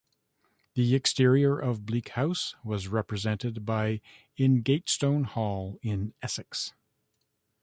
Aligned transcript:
The 0.73 0.95
exterior 0.95 1.59
of 1.59 1.85
Bleak 1.85 2.09
House 2.17 2.55
was 2.63 2.87
represented 2.87 3.67
by 3.67 4.01
Ingatestone 4.35 5.25
Hall 5.25 5.77
in 5.83 6.15
Essex. 6.23 6.73